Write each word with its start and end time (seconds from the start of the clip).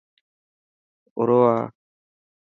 آرو 1.19 1.39
آ. 1.53 1.55